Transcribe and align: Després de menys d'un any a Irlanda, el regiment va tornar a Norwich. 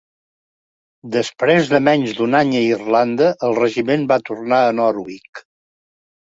Després 1.15 1.69
de 1.73 1.79
menys 1.87 2.15
d'un 2.19 2.37
any 2.39 2.53
a 2.61 2.63
Irlanda, 2.69 3.27
el 3.49 3.55
regiment 3.59 4.09
va 4.13 4.19
tornar 4.31 4.61
a 4.65 4.73
Norwich. 4.81 5.45